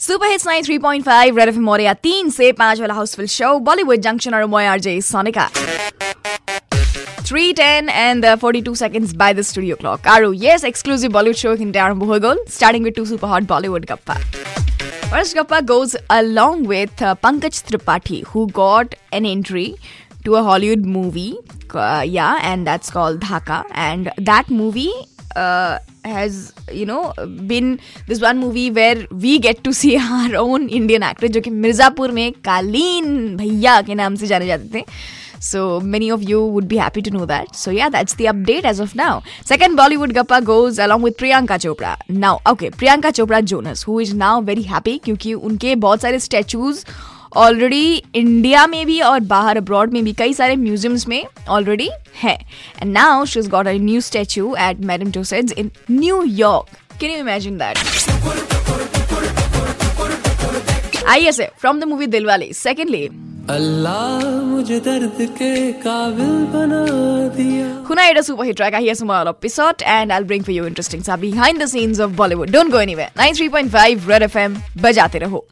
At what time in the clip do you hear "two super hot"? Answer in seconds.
12.94-13.48